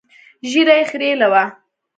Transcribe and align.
ږيره 0.49 0.75
يې 0.79 0.83
خرييلې 0.89 1.27
وه. 1.31 1.43